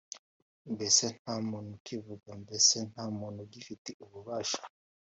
[0.73, 4.61] mbese nta muntu ukivuga, mbese nta muntu ugifite ububasha,